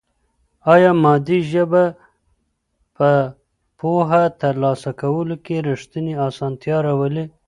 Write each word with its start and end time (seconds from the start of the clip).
آیا 0.73 0.91
مادي 1.03 1.39
ژبه 1.51 1.83
په 2.95 3.09
پوهه 3.79 4.23
ترلاسه 4.41 4.91
کولو 5.01 5.35
کې 5.45 5.55
رښتینې 5.69 6.13
اسانتیا 6.27 6.77
راولي؟ 6.85 7.25